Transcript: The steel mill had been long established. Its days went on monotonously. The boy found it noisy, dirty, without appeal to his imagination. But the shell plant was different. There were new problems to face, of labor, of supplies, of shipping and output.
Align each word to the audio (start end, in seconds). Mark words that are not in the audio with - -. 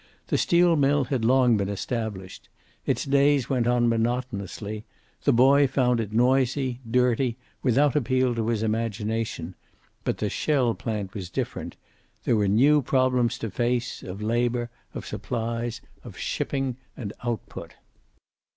The 0.29 0.37
steel 0.39 0.75
mill 0.75 1.03
had 1.03 1.21
been 1.21 1.27
long 1.27 1.69
established. 1.69 2.49
Its 2.87 3.05
days 3.05 3.51
went 3.51 3.67
on 3.67 3.87
monotonously. 3.87 4.83
The 5.25 5.31
boy 5.31 5.67
found 5.67 5.99
it 5.99 6.11
noisy, 6.11 6.79
dirty, 6.89 7.37
without 7.61 7.95
appeal 7.95 8.33
to 8.33 8.47
his 8.47 8.63
imagination. 8.63 9.53
But 10.03 10.17
the 10.17 10.27
shell 10.27 10.73
plant 10.73 11.13
was 11.13 11.29
different. 11.29 11.75
There 12.23 12.35
were 12.35 12.47
new 12.47 12.81
problems 12.81 13.37
to 13.37 13.51
face, 13.51 14.01
of 14.01 14.23
labor, 14.23 14.71
of 14.95 15.05
supplies, 15.05 15.81
of 16.03 16.17
shipping 16.17 16.77
and 16.97 17.13
output. 17.23 17.75